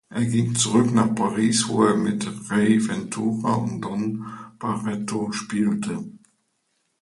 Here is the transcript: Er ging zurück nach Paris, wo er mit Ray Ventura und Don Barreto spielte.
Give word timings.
Er 0.09 0.25
ging 0.25 0.55
zurück 0.55 0.91
nach 0.95 1.13
Paris, 1.13 1.67
wo 1.67 1.83
er 1.85 1.95
mit 1.95 2.25
Ray 2.49 2.79
Ventura 2.87 3.53
und 3.53 3.81
Don 3.81 4.25
Barreto 4.57 5.31
spielte. 5.31 6.03